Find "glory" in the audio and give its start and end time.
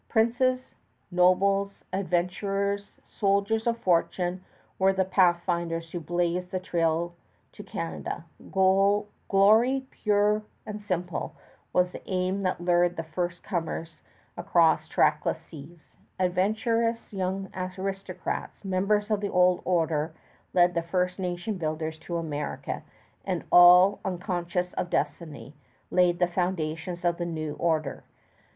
8.49-9.85